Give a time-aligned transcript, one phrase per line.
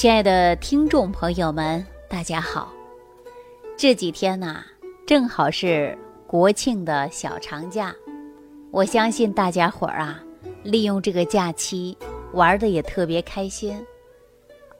[0.00, 2.72] 亲爱的听众朋友们，大家好！
[3.76, 4.64] 这几天呢，
[5.06, 5.94] 正好是
[6.26, 7.94] 国庆的小长假，
[8.70, 10.18] 我相信大家伙儿啊，
[10.62, 11.94] 利用这个假期
[12.32, 13.78] 玩的也特别开心。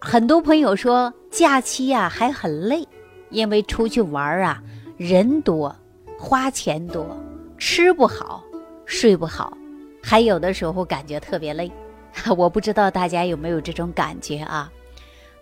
[0.00, 2.88] 很多朋友说假期呀还很累，
[3.28, 4.62] 因为出去玩啊，
[4.96, 5.76] 人多，
[6.18, 7.06] 花钱多，
[7.58, 8.42] 吃不好，
[8.86, 9.54] 睡不好，
[10.02, 11.70] 还有的时候感觉特别累。
[12.38, 14.72] 我不知道大家有没有这种感觉啊？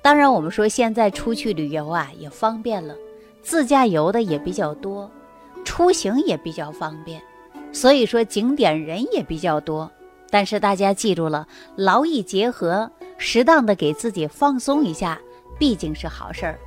[0.01, 2.95] 当然，我们说现在出去旅游啊也方便了，
[3.43, 5.11] 自驾游的也比较多，
[5.65, 7.21] 出行也比较方便，
[7.73, 9.91] 所以说景点人也比较多。
[10.31, 15.19] 但是大家记住了，劳逸结合，适当的给自己放松一下，
[15.59, 16.59] 毕竟是好事儿。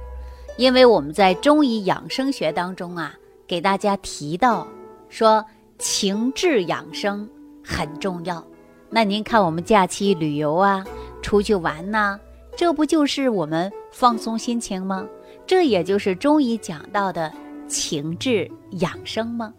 [0.58, 3.14] 因为我们在中医养生学当中啊，
[3.48, 4.68] 给大家提到
[5.10, 5.44] 说
[5.78, 7.28] 情志养生
[7.64, 8.44] 很重要。
[8.90, 10.86] 那您看我们假期旅游啊，
[11.22, 12.20] 出去玩呐。
[12.62, 15.08] 这不就是我们放松心情吗？
[15.48, 17.34] 这也就是中医讲到的
[17.68, 19.52] 情志养生吗？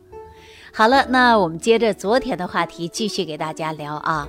[0.73, 4.29] 好了，那我们接着昨天的话题继续给大家聊啊。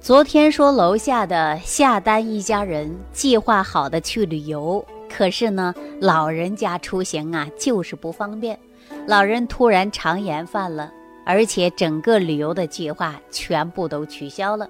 [0.00, 8.58] 昨天说楼下的夏丹一家人计划好的去旅游，可是呢，老人家出行啊就是不方便，
[9.06, 10.92] 老人突然肠炎犯了，
[11.24, 14.68] 而且整个旅游的计划全部都取消了。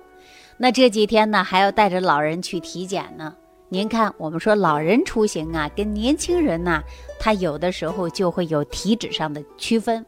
[0.60, 3.32] 那这几天呢，还要带着老人去体检呢。
[3.68, 6.82] 您看，我们说老人出行啊，跟年轻人呐，
[7.20, 10.04] 他有的时候就会有体质上的区分。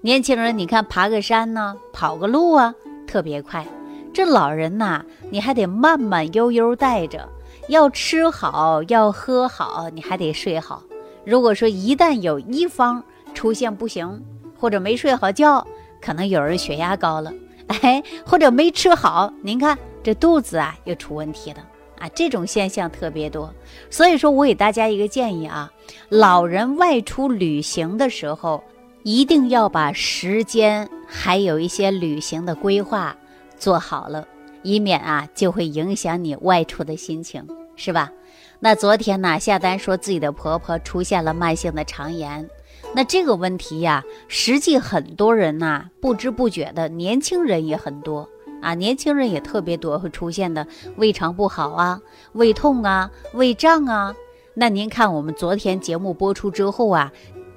[0.00, 2.74] 年轻人，你看爬个山呢，跑个路啊，
[3.06, 3.66] 特别快。
[4.14, 7.28] 这老人呐，你还得慢慢悠悠带着，
[7.68, 10.82] 要吃好，要喝好，你还得睡好。
[11.24, 13.02] 如果说一旦有一方
[13.34, 14.22] 出现不行，
[14.58, 15.66] 或者没睡好觉，
[16.00, 17.30] 可能有人血压高了。
[17.82, 21.66] 哎，或者没吃好，您看这肚子啊又出问题了
[21.98, 23.52] 啊，这种现象特别多。
[23.90, 25.70] 所以说我给大家一个建议啊，
[26.08, 28.62] 老人外出旅行的时候，
[29.04, 33.16] 一定要把时间还有一些旅行的规划
[33.56, 34.26] 做好了，
[34.62, 38.10] 以免啊就会影响你外出的心情，是吧？
[38.58, 42.48] 那昨天呢，夏丹说自己的婆婆出现了慢性的肠炎。
[42.94, 48.28] 那这个问题呀，实际很多人呐，不知不觉的，年轻人也很多
[48.60, 50.66] 啊，年轻人也特别多，会出现的
[50.96, 52.00] 胃肠不好啊、
[52.32, 54.14] 胃痛啊、胃胀啊。
[54.54, 57.10] 那您看，我们昨天节目播出之后啊，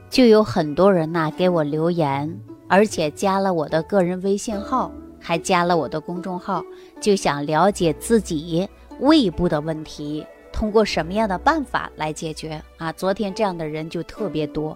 [0.10, 6.64] 就有很多人呐给我留言，而且加了我的个人微信号，还加了我的公众号，
[7.02, 8.66] 就想了解自己
[9.02, 12.94] 胃部的问题，通过什么样的办法来解决啊？
[12.94, 14.76] 昨天这样的人就特别多。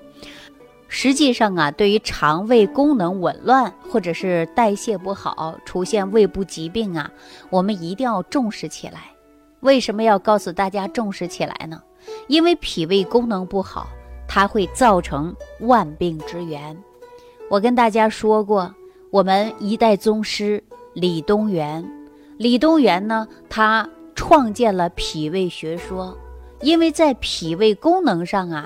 [0.92, 7.10] 实际上啊，对于肠胃功能紊乱或者是代谢不好、出现胃部疾病啊，
[7.52, 9.04] 我们一定要重视起来。
[9.60, 11.80] 为什么要告诉大家重视起来呢？
[12.28, 13.88] 因为脾胃功能不好，
[14.28, 16.76] 它会造成万病之源。
[17.50, 18.74] 我跟大家说过，
[19.12, 20.64] 我们一代宗师
[20.94, 21.88] 李东垣，
[22.38, 26.18] 李东垣呢，他创建了脾胃学说，
[26.62, 28.66] 因为在脾胃功能上啊。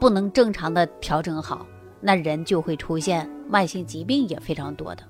[0.00, 1.66] 不能正常的调整好，
[2.00, 5.02] 那人就会出现慢性疾病也非常多的。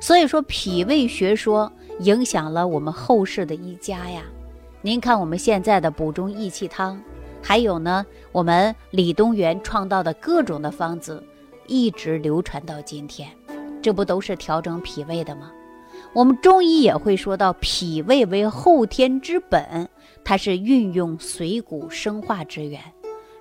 [0.00, 4.22] 所以说，脾胃学说影响了我们后世的医家呀。
[4.80, 7.00] 您看我们现在的补中益气汤，
[7.40, 11.22] 还有呢，我们李东垣创造的各种的方子，
[11.66, 13.28] 一直流传到今天，
[13.80, 15.50] 这不都是调整脾胃的吗？
[16.12, 19.88] 我们中医也会说到，脾胃为后天之本，
[20.24, 22.80] 它是运用水谷生化之源。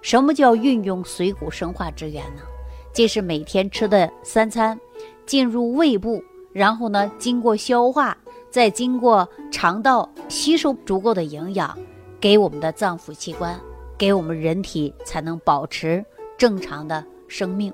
[0.01, 2.41] 什么叫运用水谷生化之源呢？
[2.91, 4.78] 即是每天吃的三餐
[5.25, 8.17] 进入胃部，然后呢，经过消化，
[8.50, 11.78] 再经过肠道吸收足够的营养，
[12.19, 13.57] 给我们的脏腑器官，
[13.97, 16.03] 给我们人体才能保持
[16.38, 17.72] 正常的生命。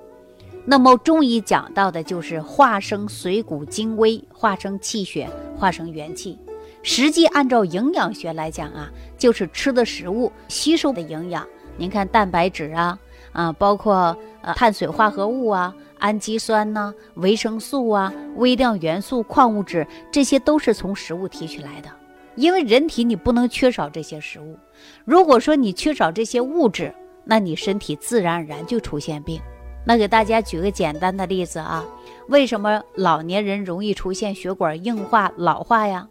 [0.65, 6.37] 那么中医讲到的就是化生水谷精微，化生气血，化生元气。
[6.83, 11.47] 实际按照营养学来讲啊，就是吃的食物吸收的营养。
[11.77, 12.99] 您看蛋白质啊，
[13.31, 21.89] 啊，包括呃碳水化合物啊、氨基酸呐、维生素啊、微量元素、矿物质，这些都是从食物提取来的。
[22.35, 24.57] 因为人体你不能缺少这些食物，
[25.05, 26.93] 如果说你缺少这些物质，
[27.23, 29.41] 那你身体自然而然就出现病。
[29.83, 31.85] 那给大家举个简单的例子啊，
[32.27, 36.07] 为什么老年人容易出现血管硬化、老化呀？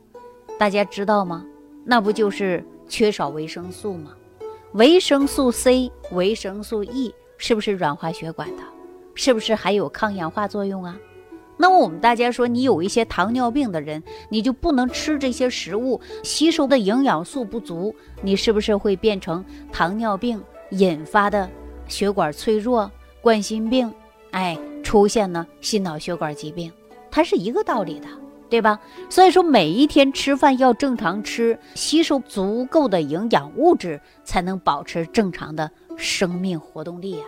[0.58, 1.44] 大家知道吗？
[1.84, 4.12] 那不就是缺少维生素吗？
[4.76, 8.62] 维生素 C、维生素 E 是不是软化血管的？
[9.14, 10.94] 是不是还有抗氧化作用啊？
[11.56, 19.42] 那么我们大家说，你有一些糖尿病的人，你就不能吃这些食物，吸收的营养素不足，你是不是会变成
[19.72, 20.42] 糖尿病
[20.72, 21.48] 引发的
[21.88, 22.90] 血管脆弱、
[23.22, 23.90] 冠心病？
[24.32, 26.70] 哎，出现呢心脑血管疾病，
[27.10, 28.06] 它是一个道理的，
[28.48, 28.78] 对吧？
[29.10, 37.24] 所以说每一天吃饭要正常吃，吸收足够的营养物质，才能保持正常的生命活动力呀。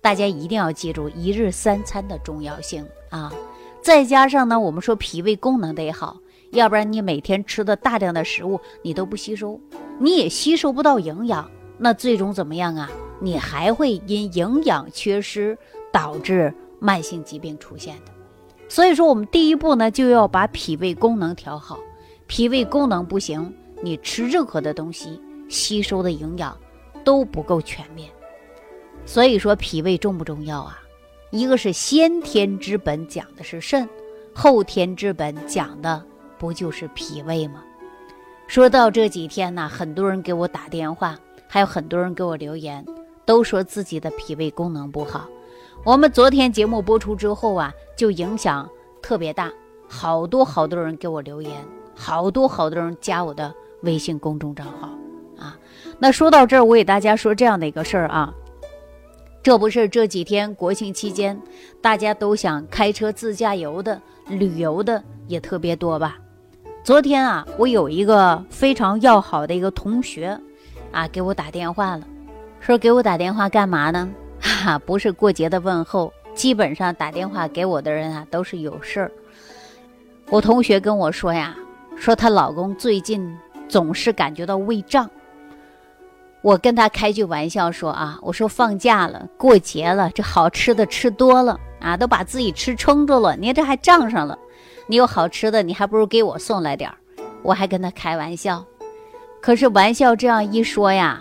[0.00, 3.32] 大家一定要记住一日三餐的重要性啊！
[3.80, 6.18] 再加上呢，我们说脾胃功能得好，
[6.50, 9.60] 要不然你每天吃的大量的食物你都不吸收，
[9.98, 12.90] 你也吸收不到营养，那最终怎么样啊？
[13.20, 15.56] 你还会因营养缺失
[15.92, 18.11] 导致慢性疾病出现的。
[18.72, 21.78] 所以说，我们第一步呢，就要把脾胃功能调好。
[22.26, 26.56] 脾胃功能不行，你吃任何的东西吸收的营养
[27.04, 28.08] 都不够全面。
[29.04, 30.80] 所以说脾胃重不重要啊？
[31.32, 33.86] 一个是先天之本讲的是肾，
[34.32, 36.02] 后天之本讲的
[36.38, 37.62] 不就是脾胃吗？
[38.46, 41.14] 说到这几天呢，很多人给我打电话，
[41.46, 42.82] 还有很多人给我留言，
[43.26, 45.28] 都说自己的脾胃功能不好。
[45.84, 48.68] 我们昨天节目播出之后啊，就影响
[49.00, 49.50] 特别大，
[49.88, 51.52] 好多好多人给我留言，
[51.94, 54.88] 好多好多人加我的微信公众账号
[55.38, 55.56] 啊。
[55.98, 58.32] 那说到这儿，我给大家说这样的一个事儿啊。
[59.42, 61.40] 这不是这几天国庆期间，
[61.80, 66.16] 大家都想开车自驾游的、旅游的也特别多吧？
[66.84, 70.40] 昨天啊，我有一个非常要好的一个同学，
[70.92, 72.06] 啊，给我打电话了，
[72.60, 74.08] 说给我打电话干嘛呢？
[74.40, 79.12] 哈 哈，不是过节的问候，基本上打电话给我的人啊，都是有事儿。
[80.30, 81.54] 我同学跟我说呀，
[81.96, 83.36] 说她老公最近
[83.68, 85.08] 总是感觉到胃胀。
[86.40, 94.36] 我跟他开句玩笑说啊，我说放假了，过节了，这好吃的吃多了啊，都把自己吃撑着了，你这还胀上了。
[94.88, 96.96] 你有好吃的，你还不如给我送来点儿。
[97.42, 98.64] 我还跟他开玩笑，
[99.40, 101.20] 可是玩笑这样一说呀，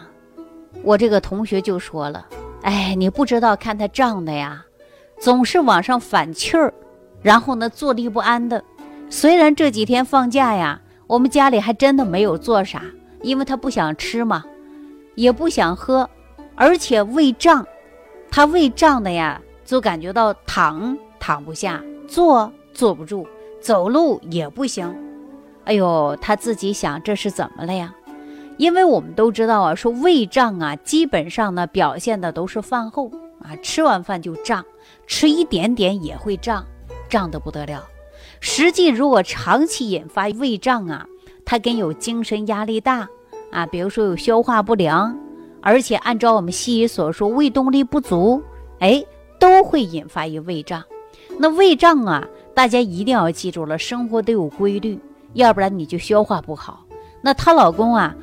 [0.84, 2.26] 我这个同学就说了，
[2.64, 4.66] 哎，你不知道看他胀的呀，
[5.22, 6.74] 总是往上反气儿，
[7.22, 8.64] 然后呢坐立不安的。
[9.08, 12.82] 虽然这几天放假呀，我们家里还真的没有做啥，
[13.22, 14.44] 因为他不想吃嘛。
[15.14, 16.10] 也不想喝，
[16.56, 17.64] 而且胃胀，
[18.32, 23.28] 他胃胀的呀，就感觉到躺躺不下，坐坐不住，
[23.60, 24.92] 走路也不行。
[25.66, 27.94] 哎呦，他自己想这是怎么了呀？
[28.58, 33.12] 因为我们都知道啊，说胃胀啊，基本上呢表现的都是饭后
[33.44, 34.66] 啊，吃完饭就胀，
[35.12, 36.66] 吃一点点也会胀，
[37.10, 37.86] 胀得不得了。
[38.40, 41.06] 实际如果长期引发胃胀啊，
[41.44, 43.06] 它跟有精神压力大。
[43.52, 45.14] 啊，比如说有消化不良，
[45.60, 48.42] 而且按照我们西医所说，胃动力不足，
[48.80, 49.04] 哎，
[49.38, 50.82] 都会引发一胃胀。
[51.38, 52.26] 那胃胀啊，
[52.56, 54.98] 大家一定要记住了，生活得有规律，
[55.34, 56.86] 要不然你就消化不好。
[57.22, 58.16] 那她老公啊，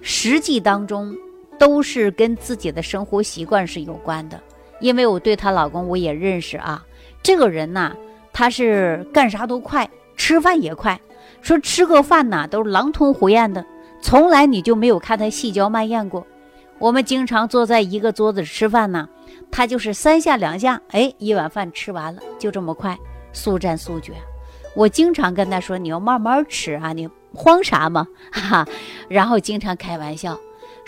[0.00, 1.12] 实际当中
[1.58, 4.40] 都是跟自己的生活习惯是有关的，
[4.80, 6.84] 因为我对她老公我也认识啊，
[7.22, 7.92] 这个人呐，
[8.32, 11.00] 他是干啥都快，吃饭也快，
[11.40, 13.64] 说吃个饭呐都是狼吞虎咽的。
[14.02, 16.26] 从来你就没有看他细嚼慢咽过。
[16.78, 19.08] 我们经常坐在一个桌子吃饭呢，
[19.50, 22.96] 他就是三下两下，哎，一碗饭吃完了，就这么快，
[23.32, 24.12] 速战速决。
[24.74, 28.68] 我经常跟他说：“你要慢慢吃啊，你慌啥嘛？”哈哈。
[29.08, 30.38] 然后经常开玩笑。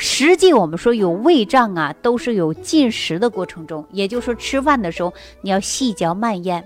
[0.00, 5.12] 实际我们说有胃胀啊，都是有进食的过程中，也就是说吃饭的时候
[5.42, 6.64] 你要细嚼慢咽。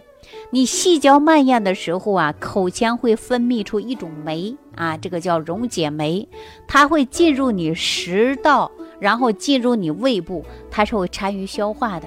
[0.51, 6.29] 你细嚼慢咽的时候啊，口腔会分泌出一种酶啊，这个叫溶解酶，
[6.69, 8.71] 它会进入你食道，
[9.01, 12.07] 然后进入你胃部，它是会参与消化的。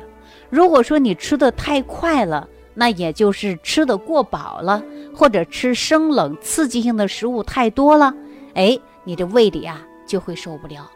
[0.49, 4.81] 如果说你吃的太快了，那也就是吃的过饱了，
[5.13, 8.13] 或者吃生冷刺激性的食物太多了，
[8.53, 10.89] 哎，你这胃里啊就会受不了。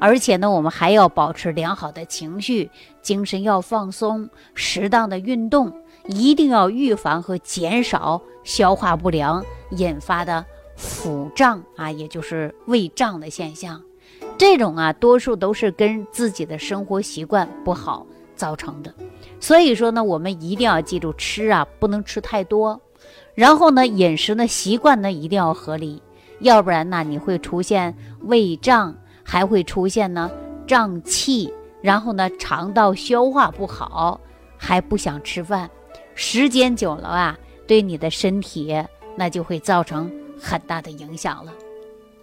[0.00, 2.70] 而且呢，我们还要保持良好的情绪，
[3.02, 5.72] 精神要放松，适当的运动。
[6.06, 10.42] 一定要预防和减少消化不良引发的
[10.74, 13.82] 腹胀啊，也就是胃胀的现象。
[14.38, 18.94] 这种啊，多数都是跟自己的生活习惯不好造成的。
[19.38, 22.80] 所以说呢，我们一定要记住吃啊，不能吃太多。
[23.34, 26.02] 然后呢，饮食呢习惯呢一定要合理，
[26.40, 28.96] 要不然呢你会出现胃胀，
[29.30, 30.30] 还会出现呢
[30.66, 34.18] 胀气，然后呢肠道消化不好，
[34.56, 35.68] 还不想吃饭。
[36.14, 38.74] 时间久了啊，对你的身体
[39.14, 41.52] 那就会造成很大的影响了。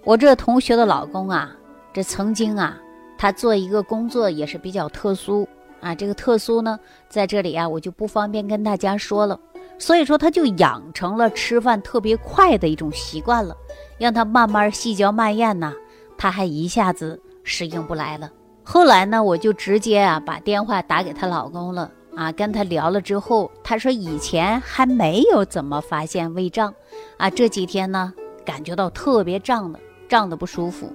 [0.04, 1.56] 我这同学的老公啊，
[1.94, 2.76] 这曾经啊，
[3.20, 5.48] 他做一个工作也是比较特殊
[5.82, 5.94] 啊。
[5.94, 9.40] 这个特殊呢，在这里啊，我就不方便跟大家说了。
[9.78, 13.56] 所以说他就养成了吃饭特别快的一种习惯了，
[14.00, 15.72] 让他慢慢细嚼慢咽呐，
[16.18, 18.30] 他还一下子适应不来了。
[18.64, 26.74] 后来呢，我就直接啊把电话打给她老公了啊，跟他聊了之后，他说以前还没有怎么发现胃胀，
[27.18, 28.14] 啊这几天呢
[28.46, 30.92] 感觉到特别胀的，胀的不舒服，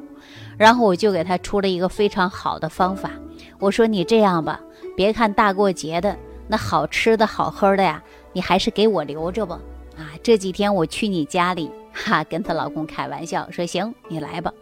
[0.56, 3.10] 然后我就给他出了一个非常好的方法，
[3.58, 4.58] 我说你这样吧，
[4.96, 6.16] 别看大过节的
[6.48, 8.02] 那好吃的好喝的呀。
[8.32, 9.60] 你还是给我留着吧，
[9.96, 14.52] 啊，这几天我去你家里，哈，跟她老公开玩笑说行，你来吧。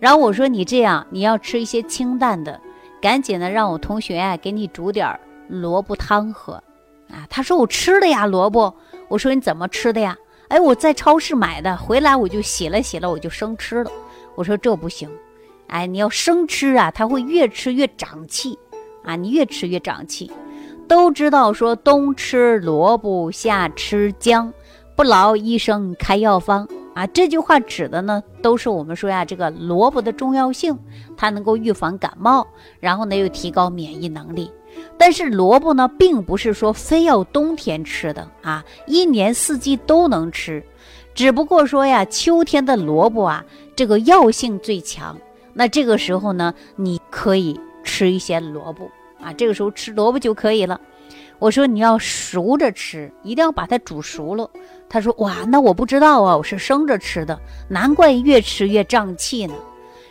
[0.00, 2.58] 然后我说你这样，你要吃一些清淡的，
[3.00, 6.54] 赶紧的让我同学啊给你煮点萝卜汤喝，
[7.10, 8.74] 啊，他说我吃了呀萝卜，
[9.08, 10.16] 我说你怎么吃的呀？
[10.48, 13.90] 哎，我在超市买的，回来我就洗了洗了，我就生吃了。
[14.34, 15.08] 我说这不行，
[15.68, 18.58] 哎，你要生吃啊，它会越吃越长气，
[19.04, 20.32] 啊，你越吃越长气。
[20.88, 24.52] 都知道说冬吃萝卜夏吃姜，
[24.96, 26.66] 不劳医生开药方
[27.00, 27.06] 啊。
[27.08, 30.78] 这句话指的呢，都是我们说呀，这个萝卜的重要性，
[31.16, 32.46] 它能够预防感冒，
[32.78, 34.50] 然后呢又提高免疫能力。
[34.96, 40.62] 但是萝卜呢，并不是说非要冬天吃的啊，一年四季都能吃。
[41.14, 45.18] 只不过说呀，秋天的萝卜啊，这个药性最强。
[45.54, 48.90] 那这个时候呢，你可以吃一些萝卜。
[49.20, 50.80] 啊，这个时候吃萝卜就可以了。
[51.40, 54.48] 我说你要熟着吃，一定要把它煮熟了。
[54.90, 59.54] 他说哇，那我不知道啊，我是生着吃的，难怪越吃越胀气呢。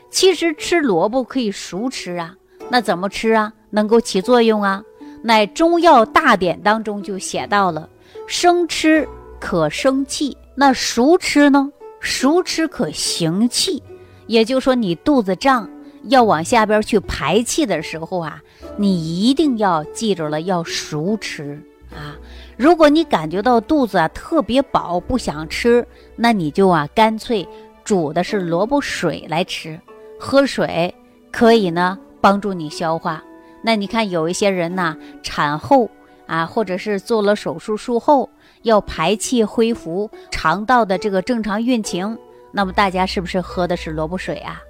[0.09, 2.35] 其实吃萝卜可以熟吃啊，
[2.67, 3.53] 那怎么吃啊？
[3.69, 4.83] 能够起作用啊？
[5.21, 7.87] 乃中药大典当中就写到了，
[8.25, 9.07] 生吃
[9.39, 11.71] 可生气，那熟吃呢？
[11.99, 13.83] 熟吃可行气，
[14.25, 15.69] 也就是说你肚子胀。
[16.03, 18.41] 要往下边去排气的时候啊，
[18.77, 22.15] 你一定要记住了，要熟吃啊。
[22.57, 27.47] 如果你感觉到肚子啊特别饱，不想吃，那你就啊干脆
[27.83, 29.79] 煮的是萝卜水来吃，
[30.19, 30.93] 喝水
[31.31, 33.23] 可以呢帮助你消化。
[33.61, 35.89] 那你看有一些人呐，产后
[36.27, 38.29] 啊，或者是做了手术术后
[38.61, 42.17] 要排气恢复肠道的这个正常运行，
[42.51, 44.61] 那么大家是不是喝的是萝卜水啊？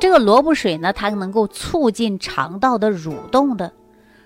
[0.00, 3.70] 这个萝卜水呢，它能够促进肠道的蠕动的，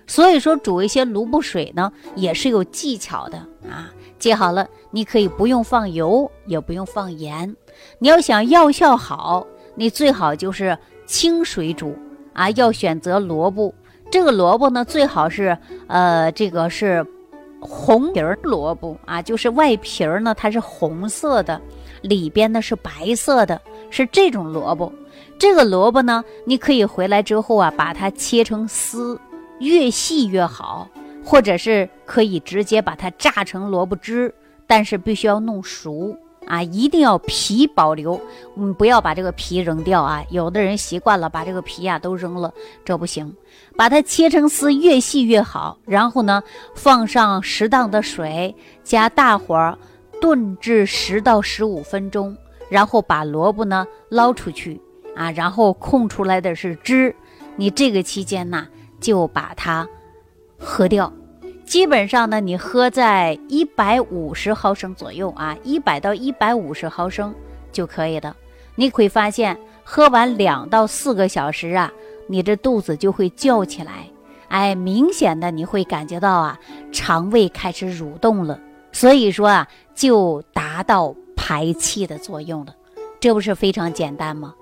[0.07, 3.37] 所以说煮一些萝卜水呢，也是有技巧的
[3.69, 3.91] 啊。
[4.17, 7.53] 记好了，你可以不用放油，也不用放盐。
[7.99, 11.93] 你要想药效好，你最好就是清水煮
[12.31, 12.49] 啊。
[12.51, 13.73] 要选择萝卜，
[14.09, 15.55] 这个萝卜呢，最好是
[15.87, 17.05] 呃，这个是
[17.59, 21.61] 红皮儿萝卜啊，就是外皮儿呢它是红色的，
[22.01, 24.91] 里边呢是白色的，是这种萝卜。
[25.37, 29.19] 这个萝卜呢，你可以回来之后啊，把它切成丝，
[29.59, 30.87] 越细越好，
[31.23, 34.33] 或者是可以直接把它榨成萝卜汁，
[34.65, 38.19] 但是必须要弄熟啊，一定要皮保留，
[38.55, 40.23] 嗯，不要把这个皮扔掉啊。
[40.29, 42.51] 有的人习惯了把这个皮呀都扔了，
[42.85, 43.35] 这不行，
[43.75, 45.77] 把它切成丝，越细越好。
[45.85, 46.41] 然后呢，
[46.75, 49.77] 放上适当的水，加大火
[50.21, 52.35] 炖至十到十五分钟，
[52.69, 54.79] 然后把萝卜呢捞出去。
[55.15, 57.15] 啊，然后空出来的是汁，
[57.55, 58.67] 你这个期间呢，
[58.99, 59.87] 就把它
[60.57, 61.11] 喝掉。
[61.65, 67.33] 基本上呢，你喝在一百五十毫升左右啊，一百到一百五十毫升
[67.71, 68.35] 就可以了。
[68.75, 71.91] 你会发现，喝完两到四个小时啊，
[72.27, 74.07] 你这肚子就会叫起来，
[74.49, 76.59] 哎，明显的你会感觉到啊，
[76.91, 78.59] 肠胃开始蠕动了。
[78.91, 82.75] 所以说啊，就达到排气的作用了，
[83.19, 84.53] 这不是非常简单吗？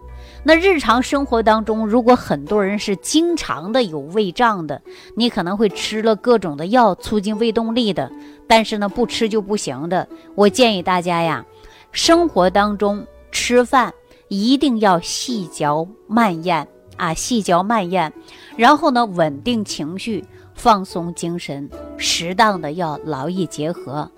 [0.46, 4.82] 那日常生活当中，如果很多人是经常的有胃胀的，
[5.16, 8.12] 你可能会吃了各种的药促进胃动力的，
[8.46, 10.06] 但是呢不吃就不行的。
[10.36, 11.46] 我建议大家呀，
[11.94, 13.94] 生活当中吃饭
[14.28, 18.12] 一定要细嚼慢咽啊，细嚼慢咽，
[18.58, 24.12] 然后呢稳定情绪，放松精神，适当的要劳逸结合，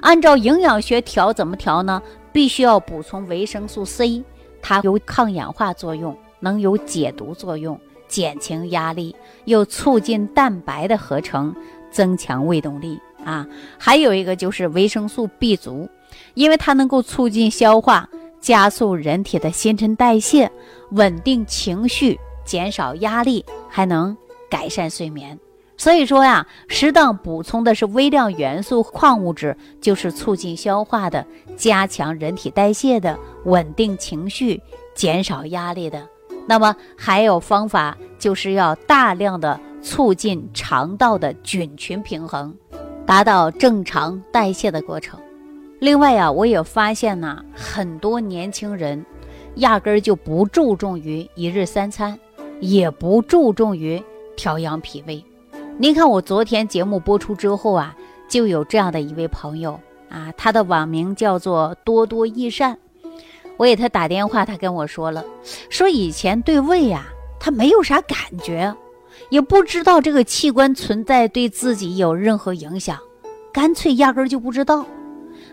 [0.00, 2.00] 按照营养学调怎么调呢？
[2.32, 4.22] 必须要补充维生素 C。
[4.62, 7.78] 它有抗氧化作用，能有解毒作用，
[8.08, 9.14] 减轻压力，
[9.44, 11.54] 又促进蛋白的合成，
[11.90, 13.46] 增强胃动力啊。
[13.76, 15.88] 还有一个就是维生素 B 族，
[16.34, 18.08] 因为它能够促进消化，
[18.40, 20.50] 加速人体的新陈代谢，
[20.92, 24.16] 稳定情绪，减少压力，还能
[24.48, 25.38] 改善睡眠。
[25.82, 34.62] 所以说呀，适当补充的是微量元素、矿物质，就是促进消化的，加强人体代谢的，稳定情绪，
[34.94, 36.08] 减少压力的。
[36.46, 42.54] 那么还有方法，就是要大量的促进肠道的菌群平衡。
[43.04, 45.18] 达到正常代谢的过程。
[45.80, 49.04] 另外呀，我也发现呢，很多年轻人
[49.56, 52.16] 压根儿就不注重于一日三餐，
[52.60, 54.00] 也不注重于
[54.36, 55.20] 调养脾胃。
[55.78, 57.96] 您看，我昨天节目播出之后啊，
[58.28, 62.78] 就有这样的一位朋友啊，他的网名叫做多多益善。
[63.56, 65.24] 我给他打电话，他跟我说了，
[65.70, 67.06] 说以前对胃呀，
[67.40, 68.72] 他没有啥感觉，
[69.30, 72.98] 也不知道这个器官存在对自己有任何影响，
[73.52, 74.86] 干脆压根就不知道。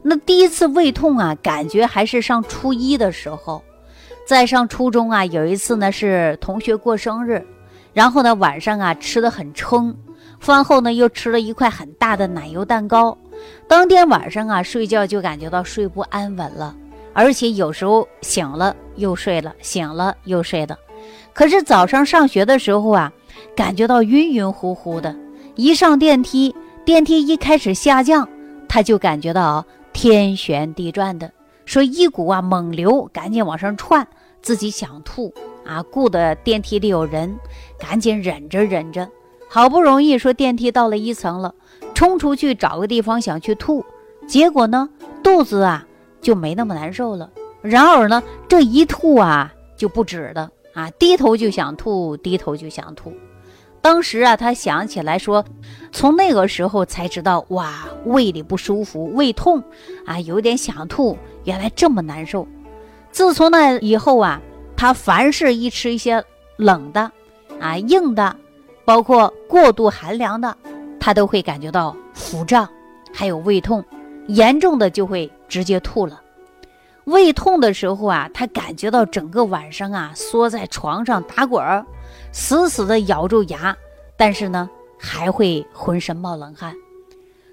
[0.03, 3.63] 那第一次胃痛啊，感觉还是上初一的时候，
[4.27, 7.43] 在上初中啊，有一次呢是同学过生日，
[7.93, 9.95] 然后呢晚上啊吃的很撑，
[10.39, 13.17] 饭后呢又吃了一块很大的奶油蛋糕，
[13.67, 16.75] 当天晚上啊睡觉就感觉到睡不安稳了。
[17.13, 20.77] 而且有时候醒了又睡了，醒了又睡的。
[21.33, 23.11] 可是早上上学的时候啊，
[23.55, 25.15] 感觉到晕晕乎乎的。
[25.55, 26.55] 一上电梯，
[26.85, 28.27] 电梯一开始下降，
[28.67, 31.29] 他就感觉到天旋地转的，
[31.65, 34.07] 说一股啊猛流，赶紧往上窜，
[34.41, 35.33] 自己想吐
[35.65, 37.35] 啊，顾得电梯里有人，
[37.77, 39.09] 赶紧忍着忍着，
[39.49, 41.53] 好不容易说电梯到了一层了，
[41.93, 43.83] 冲出去找个地方想去吐，
[44.25, 44.87] 结果呢，
[45.21, 45.85] 肚子啊。
[46.21, 47.29] 就没那么难受了。
[47.61, 53.13] 然而呢，这一吐啊就不止了啊，低头就想吐，低头就想吐。
[53.79, 55.45] 当时啊，他想起来说，
[55.93, 59.63] 从那个时候才知道，哇，胃里不舒服，胃痛
[60.05, 62.45] 啊，有点想吐，原来这么难受。
[63.13, 64.41] 自从那以后啊，
[64.75, 66.21] 他凡是一吃一些
[66.57, 67.09] 冷的
[67.61, 68.35] 啊、硬的，
[68.89, 70.57] 包括过度寒凉的，
[70.99, 72.67] 他都会感觉到腹胀，
[73.13, 73.85] 还有胃痛，
[74.25, 75.31] 严重的就会。
[75.47, 76.19] 直接吐了，
[77.05, 81.85] 胃痛的时候啊，他感觉到整个晚上啊缩在床上打滚儿，
[82.31, 83.75] 死死的咬住牙，
[84.15, 84.69] 但是呢
[84.99, 86.73] 还会浑身冒冷汗。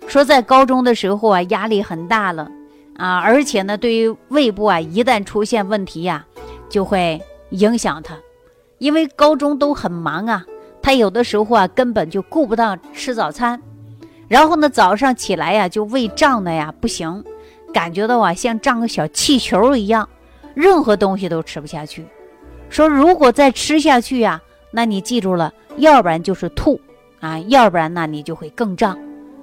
[0.07, 2.51] 说在高中的时候啊，压力很大了
[2.97, 6.27] 啊，而且呢对于胃部啊一旦出现问题呀，
[6.69, 8.15] 就会影响他，
[8.79, 10.45] 因为高中都很忙啊，
[10.87, 13.61] 他有的时候啊根本就顾不到吃早餐，
[14.29, 17.25] 然后呢早上起来呀就胃胀的呀不行。
[17.75, 20.09] 感觉到啊，像胀个小气球一样，
[20.55, 22.07] 任何东西都吃不下去。
[22.71, 26.81] 说如果再吃下去呀，那你记住了，要不然就是吐
[27.19, 28.97] 啊，要不然呢你就会更胀。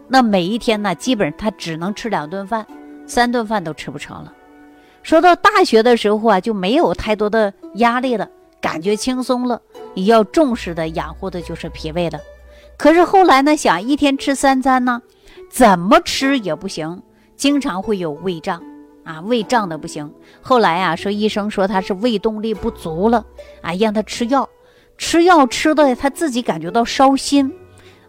[0.07, 2.65] 那每一天呢，基本他只能吃两顿饭，
[3.05, 4.31] 三顿饭都吃不成了。
[5.01, 8.29] 说到大学的时候啊，就没有太多的压力了，
[8.63, 9.61] 感觉轻松了。
[9.93, 12.17] 你要重视的养护的就是脾胃了。
[12.77, 15.01] 可是后来呢，想一天吃三餐呢，
[15.51, 17.03] 怎么吃也不行。
[17.35, 18.63] 经常会有胃胀，
[19.03, 20.09] 啊，胃胀的不行。
[20.41, 23.25] 后来啊，说医生说他是胃动力不足了，
[23.61, 24.47] 啊，让他吃药，
[24.97, 27.53] 吃药吃的他自己感觉到烧心，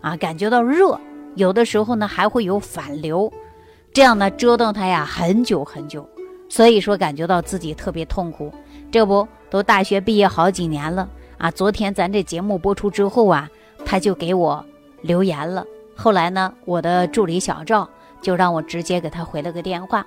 [0.00, 1.00] 啊，感觉到热，
[1.34, 3.32] 有的时候呢还会有反流，
[3.92, 6.08] 这样呢折腾他呀很久很久，
[6.48, 8.52] 所以说感觉到自己特别痛苦。
[8.92, 11.50] 这不都大学毕业好几年了啊？
[11.50, 13.48] 昨天咱这节目播出之后啊，
[13.84, 14.64] 他就给我
[15.02, 15.64] 留言了。
[15.94, 17.88] 后来呢，我的助理小赵。
[18.22, 20.02] 就让我直接给他回了个电话，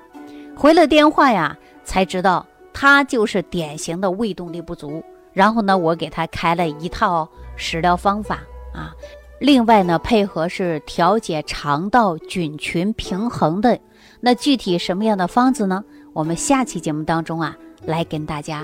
[0.56, 5.04] 回了电话呀，才知道他就是典型的胃动力不足。
[5.34, 8.39] 然后呢，我给他开了一套食疗方法
[8.73, 8.91] 啊，
[9.39, 13.80] 另外呢，配合是调节肠道菌群平衡的。
[14.19, 15.84] 那具体什么样的方子呢？
[16.12, 18.63] 我们下期节目当中啊，来跟大家